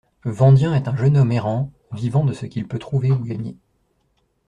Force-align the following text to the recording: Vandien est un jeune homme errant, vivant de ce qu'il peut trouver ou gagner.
Vandien 0.25 0.73
est 0.73 0.87
un 0.87 0.95
jeune 0.97 1.15
homme 1.15 1.31
errant, 1.31 1.71
vivant 1.91 2.25
de 2.25 2.33
ce 2.33 2.47
qu'il 2.47 2.67
peut 2.67 2.79
trouver 2.79 3.11
ou 3.11 3.19
gagner. 3.19 3.55